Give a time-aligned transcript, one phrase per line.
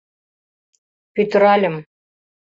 [1.13, 1.75] Пӱтыральым.